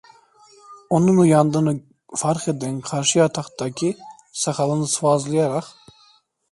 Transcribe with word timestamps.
Onun 0.89 1.17
uyandığını 1.17 1.81
fark 2.15 2.47
eden 2.47 2.81
karşı 2.81 3.19
yataktaki, 3.19 3.97
sakalını 4.31 4.87
sıvazlayarak: 4.87 5.65